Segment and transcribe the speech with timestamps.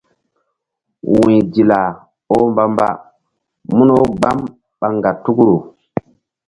[1.15, 1.81] Wu̧y Dila
[2.35, 2.87] oh mbamba
[3.75, 4.37] mun wo gbam
[4.79, 5.55] ɓa ŋgatukru.